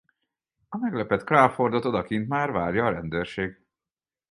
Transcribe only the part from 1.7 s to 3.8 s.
odakint már várja a rendőrség.